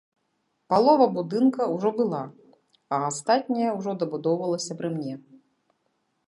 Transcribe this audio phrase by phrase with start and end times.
[0.73, 2.21] Палова будынка ўжо была,
[2.97, 5.15] а астатняе ўжо дабудоўвалася пры мне.